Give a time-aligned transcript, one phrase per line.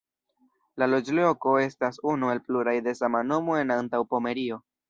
[0.83, 4.63] La loĝloko estas unu el pluraj de sama nomo en Antaŭpomerio.